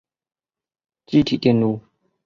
[1.05, 1.79] 积体电路